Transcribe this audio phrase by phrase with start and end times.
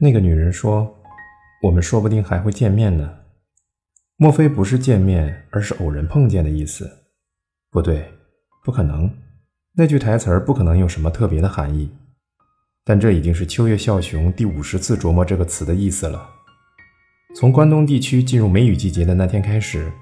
[0.00, 0.96] 那个女人说
[1.62, 3.16] ：“我们说不定还会见面呢。”
[4.16, 6.90] 莫非不是见面，而是偶然碰见的意思？
[7.70, 8.12] 不对，
[8.64, 9.10] 不可能。
[9.76, 11.90] 那句台词儿不可能有什么特别的含义。
[12.84, 16.28] 但这已经是秋月笑雄第五十次琢磨这个词的意思了。
[17.36, 19.92] 从关东地区进入梅雨季节的那天开始，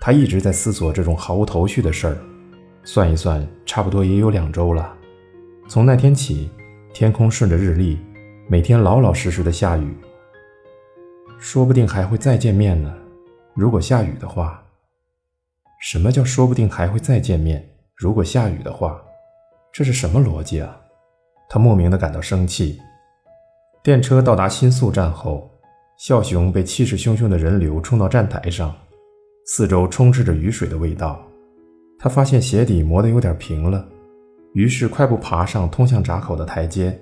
[0.00, 2.18] 他一直在思索这种毫无头绪的事儿。
[2.84, 4.94] 算一算，差不多也有两周了。
[5.66, 6.50] 从那天起，
[6.92, 7.98] 天空顺着日历，
[8.46, 9.96] 每天老老实实的下雨。
[11.38, 12.94] 说不定还会再见面呢。
[13.54, 14.62] 如果下雨的话，
[15.80, 17.66] 什么叫说不定还会再见面？
[17.94, 19.00] 如果下雨的话，
[19.72, 20.76] 这是什么逻辑啊？
[21.48, 22.78] 他莫名的感到生气。
[23.82, 25.50] 电车到达新宿站后，
[25.96, 28.74] 孝雄被气势汹汹的人流冲到站台上，
[29.46, 31.18] 四周充斥着雨水的味道。
[31.98, 33.88] 他发现鞋底磨得有点平了，
[34.52, 36.98] 于是快步爬上通向闸口的台阶。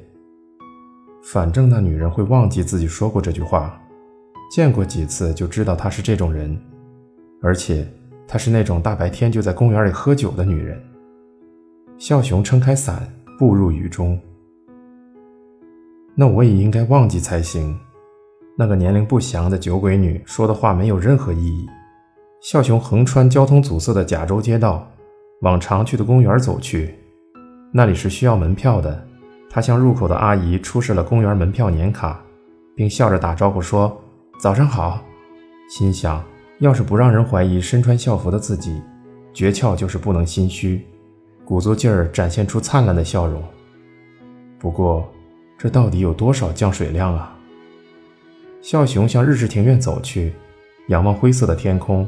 [1.33, 3.81] 反正那女人会忘记自己说过这句话，
[4.51, 6.55] 见过几次就知道她是这种人，
[7.41, 7.89] 而且
[8.29, 10.79] 她是那种大白天就在公园里喝酒的女人。
[11.97, 14.21] 孝雄撑开伞，步入雨中。
[16.15, 17.75] 那我也应该忘记才行。
[18.59, 21.67] 那个年龄不详的酒鬼女说的话没有任何意义。
[22.43, 24.87] 孝雄横穿交通阻塞的甲州街道，
[25.41, 26.95] 往常去的公园走去。
[27.73, 29.09] 那里是需要门票的。
[29.53, 32.19] 他向入口的阿姨出示了公园门票年卡，
[32.75, 33.95] 并笑着打招呼说
[34.41, 35.05] ：“早上好。”
[35.69, 36.25] 心想，
[36.61, 38.81] 要是不让人怀疑身穿校服的自己，
[39.35, 40.85] 诀窍就是不能心虚，
[41.45, 43.43] 鼓足劲儿展现出灿烂的笑容。
[44.59, 45.07] 不过。
[45.59, 47.39] 这到底有多少降水量啊？
[48.61, 50.33] 孝雄向日式庭院走去，
[50.89, 52.05] 仰望灰色的天空，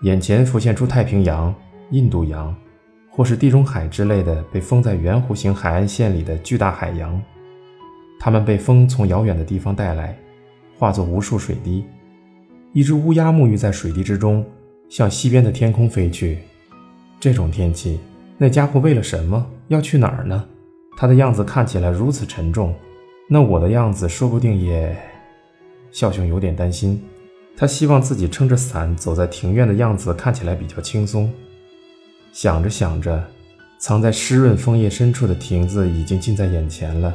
[0.00, 1.54] 眼前浮现出太平洋、
[1.90, 2.52] 印度洋，
[3.14, 7.22] 或是地中海之类的被封在圆弧形海岸线里的巨大海洋。
[8.18, 10.16] 它们被风从遥远的地方带来，
[10.78, 11.84] 化作无数水滴。
[12.72, 14.42] 一只乌鸦沐浴在水滴之中，
[14.88, 16.38] 向西边的天空飞去。
[17.20, 18.00] 这种天气，
[18.38, 20.44] 那家伙为了什么要去哪儿呢？
[20.96, 22.74] 他的样子看起来如此沉重，
[23.28, 24.96] 那我的样子说不定也……
[25.90, 27.02] 笑熊有点担心，
[27.56, 31.30] 他希望自己撑着伞走在庭院的样子看起来比较轻松。
[32.32, 33.22] 想着想着，
[33.78, 37.14] 藏在湿润枫叶深处的亭子已经近在眼前了。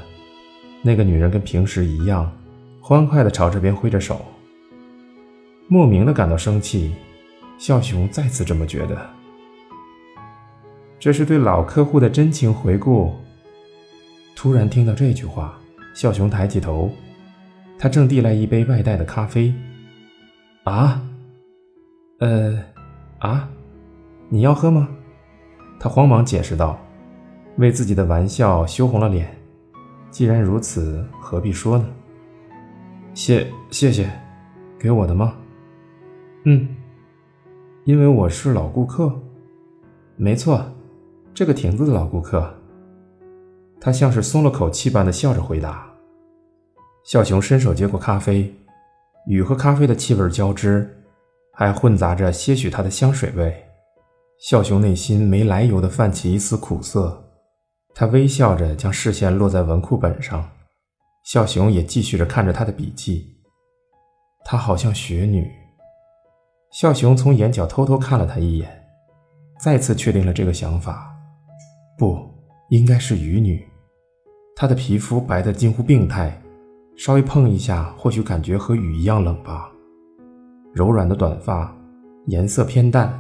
[0.83, 2.31] 那个女人跟平时一样，
[2.79, 4.23] 欢快地朝这边挥着手。
[5.67, 6.93] 莫名的感到生气，
[7.57, 9.09] 孝雄再次这么觉得。
[10.99, 13.13] 这是对老客户的真情回顾。
[14.35, 15.59] 突然听到这句话，
[15.95, 16.91] 孝雄抬起头，
[17.79, 19.51] 他正递来一杯外带的咖啡。
[20.63, 21.01] 啊，
[22.19, 22.63] 呃，
[23.17, 23.49] 啊，
[24.29, 24.87] 你要喝吗？
[25.79, 26.77] 他慌忙解释道，
[27.57, 29.29] 为自己的玩笑羞红了脸。
[30.09, 31.85] 既然如此，何必说呢？
[33.13, 34.09] 谢谢谢，
[34.79, 35.35] 给我的吗？
[36.45, 36.75] 嗯，
[37.83, 39.13] 因为我是老顾客。
[40.15, 40.65] 没错，
[41.33, 42.51] 这个亭子的老顾客。
[43.79, 45.85] 他像是松了口气般的笑着回答。
[47.03, 48.51] 笑雄伸手接过咖啡，
[49.27, 50.89] 雨和咖啡的气味交织，
[51.53, 53.66] 还混杂着些许他的香水味。
[54.39, 57.31] 孝雄内心没来由的泛起一丝苦涩。
[57.93, 60.49] 他微笑着将视线落在文库本上，
[61.23, 63.37] 孝雄也继续着看着他的笔记。
[64.45, 65.49] 她好像雪女。
[66.71, 68.85] 孝雄从眼角偷偷看了她一眼，
[69.59, 71.13] 再次确定了这个想法。
[71.97, 72.25] 不。
[72.69, 73.65] 应该是雨女，
[74.53, 76.37] 她的皮肤白得近乎病态，
[76.97, 79.71] 稍微碰一下，或许感觉和雨一样冷吧。
[80.73, 81.73] 柔软的短发，
[82.25, 83.17] 颜色偏淡，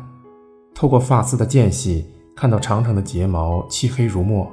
[0.77, 2.05] 透过发丝的间隙，
[2.35, 4.47] 看到长长的睫毛漆黑如墨，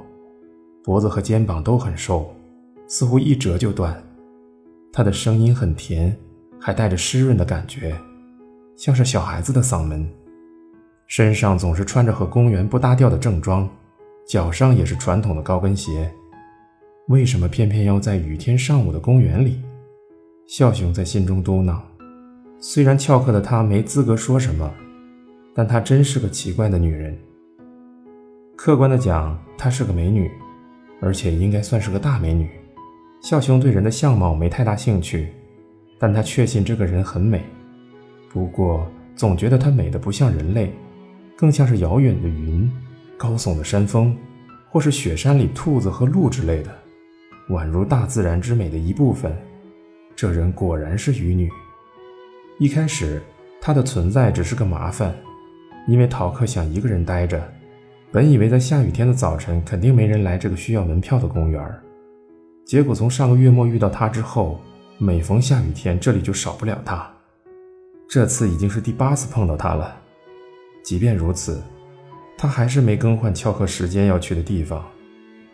[0.83, 2.33] 脖子和肩膀都很瘦，
[2.87, 3.95] 似乎一折就断。
[4.91, 6.17] 她的声音很甜，
[6.59, 7.95] 还带着湿润的感觉，
[8.75, 10.03] 像是小孩子的嗓门。
[11.05, 13.69] 身上总是穿着和公园不搭调的正装。
[14.27, 16.11] 脚上也是传统的高跟鞋，
[17.09, 19.61] 为什么偏偏要在雨天上午的公园里？
[20.47, 21.77] 孝雄在心中嘟囔。
[22.59, 24.73] 虽然翘课的他没资格说什么，
[25.55, 27.17] 但她真是个奇怪的女人。
[28.57, 30.29] 客观的讲，她是个美女，
[31.01, 32.49] 而且应该算是个大美女。
[33.21, 35.33] 孝雄对人的相貌没太大兴趣，
[35.97, 37.41] 但他确信这个人很美。
[38.29, 38.85] 不过，
[39.15, 40.71] 总觉得她美得不像人类，
[41.35, 42.69] 更像是遥远的云。
[43.17, 44.15] 高耸的山峰，
[44.69, 46.71] 或是雪山里兔子和鹿之类的，
[47.49, 49.33] 宛如大自然之美的一部分。
[50.15, 51.49] 这人果然是渔女。
[52.59, 53.21] 一开始，
[53.61, 55.15] 她的存在只是个麻烦，
[55.87, 57.41] 因为逃课想一个人待着。
[58.11, 61.61] 本以为在下雨天的早晨肯定没人来这个需要门票的公园，
[62.65, 64.59] 结果从上个月末遇到他之后，
[64.97, 67.11] 每逢下雨天，这里就少不了他。
[68.07, 69.99] 这次已经是第八次碰到他了。
[70.83, 71.61] 即便如此，
[72.37, 74.85] 他还是没更换翘课时间要去的地方。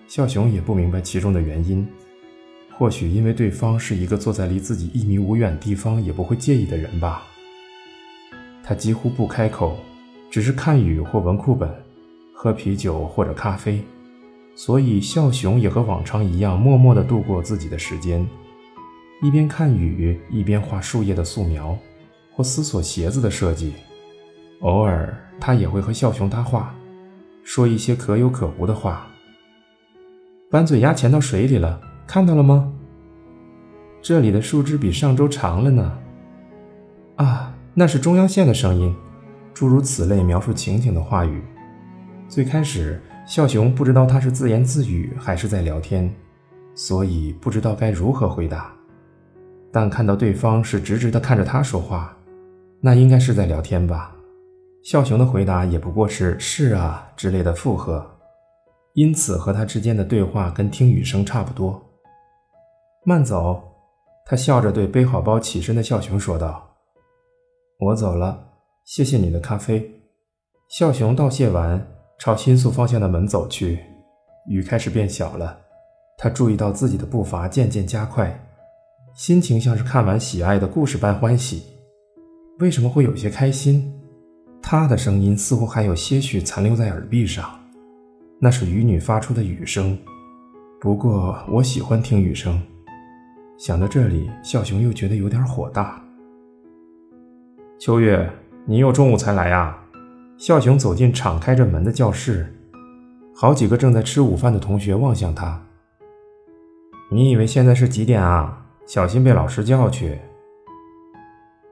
[0.07, 1.87] 孝雄也不明白其中的原因，
[2.77, 7.23] 或许因为对方是一个坐在离自己一米五远地方也不会介意的人吧。
[8.61, 9.79] 他几乎不开口，
[10.31, 11.69] 只是看雨或文库本，
[12.33, 13.83] 喝啤酒或者咖啡。
[14.55, 18.25] 所以孝雄也和往常一样，默默地度过自己的时间，
[19.21, 21.77] 一边看雨，一边画树叶的素描，
[22.33, 23.73] 或思索鞋子的设计。
[24.61, 26.73] 偶尔，他也会和孝雄搭话，
[27.43, 29.07] 说一些可有可无的话。
[30.49, 32.71] 板嘴鸭潜到水里了，看到了吗？
[34.01, 35.97] 这里的树枝比上周长了呢。
[37.17, 38.95] 啊，那是中央线的声音。
[39.53, 41.43] 诸如此类描述情景的话语。
[42.27, 46.13] 最开始，孝雄不知道他是自言自语还是在聊天，
[46.75, 48.71] 所以不知道该如何回答。
[49.71, 52.15] 但看到对方是直直的看着他说话，
[52.79, 54.15] 那应该是在聊天吧。
[54.83, 58.05] 孝雄的回答也不过是“是啊”之类的附和。
[58.93, 61.81] 因此，和他之间的对话跟听雨声差不多。
[63.05, 63.61] 慢走，
[64.25, 66.75] 他笑着对背好包起身的孝雄说道
[67.79, 68.50] ：“我走了，
[68.85, 70.01] 谢谢你的咖啡。”
[70.69, 71.85] 笑雄道谢完，
[72.19, 73.79] 朝新宿方向的门走去。
[74.47, 75.59] 雨开始变小了，
[76.17, 78.47] 他注意到自己的步伐渐渐加快，
[79.13, 81.63] 心情像是看完喜爱的故事般欢喜。
[82.59, 83.93] 为什么会有些开心？
[84.61, 87.59] 他的声音似乎还有些许残留在耳壁上。
[88.39, 89.97] 那是雨女发出的雨声，
[90.79, 92.61] 不过我喜欢听雨声。
[93.57, 96.03] 想到这里，笑雄又觉得有点火大。
[97.79, 98.27] 秋月，
[98.65, 99.75] 你又中午才来呀？
[100.37, 102.53] 笑雄走进敞开着门的教室，
[103.35, 105.59] 好几个正在吃午饭的同学望向他。
[107.09, 108.65] 你以为现在是几点啊？
[108.85, 110.19] 小心被老师叫去。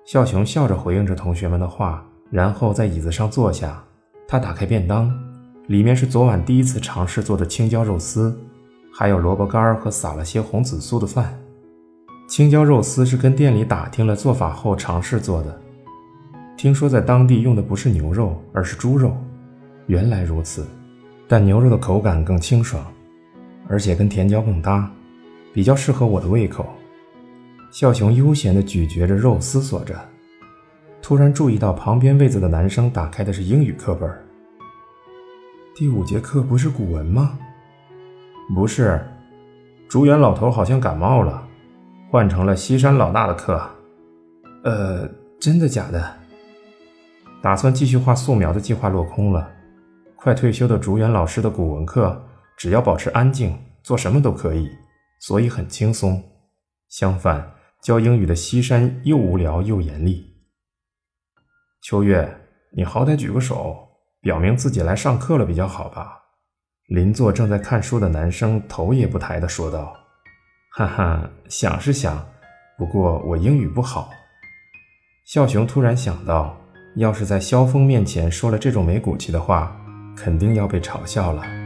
[0.03, 3.83] 笑雄笑着回应着同学们的话，然后在椅子上坐下。
[4.27, 5.11] 他打开便当。
[5.67, 8.35] 里面是昨晚第一次尝试做的青椒肉丝，
[8.91, 11.39] 还有萝卜干和撒了些红紫苏的饭。
[12.27, 15.61] 青椒肉丝是跟店里打听了做法后尝试做的，
[16.59, 19.15] 听说在当地用的不是牛肉，而是猪肉。
[19.85, 20.67] 原来如此，
[21.25, 22.85] 但牛肉的口感更清爽，
[23.69, 24.91] 而且跟甜椒更搭，
[25.53, 26.67] 比较适合我的胃口。
[27.71, 29.97] 笑雄悠闲地咀嚼着肉思，索着，
[31.01, 34.13] 突然注意到旁边位子的男生打开的是英语课本。
[35.73, 37.39] 第五节课不是古文吗？
[38.53, 38.99] 不是，
[39.87, 41.41] 竹园老头好像感冒了，
[42.11, 43.61] 换成了西山老大的课。
[44.65, 45.09] 呃，
[45.39, 46.19] 真的假的？
[47.41, 49.51] 打算继续画素描的计划落空了。
[50.15, 52.21] 快退休的竹园老师的古文课，
[52.57, 54.69] 只要保持安静，做什么都可以，
[55.21, 56.21] 所以很轻松。
[56.89, 57.51] 相反，
[57.81, 60.25] 教英语的西山又无聊又严厉。
[61.81, 62.41] 秋月，
[62.75, 63.85] 你好歹举个手。
[64.21, 66.19] 表明自己来上课了比较好吧？
[66.87, 69.95] 邻座正在看书的男生头也不抬地说道
[70.75, 72.27] ：“哈哈，想是想，
[72.77, 74.09] 不过我英语不好。”
[75.25, 76.59] 孝雄突然想到，
[76.95, 79.75] 要是在萧峰面前说了这种没骨气的话，
[80.15, 81.58] 肯定要被嘲笑了。